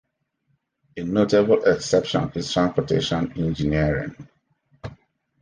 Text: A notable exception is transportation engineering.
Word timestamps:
A 0.97 1.03
notable 1.03 1.63
exception 1.63 2.31
is 2.33 2.51
transportation 2.51 3.31
engineering. 3.39 4.27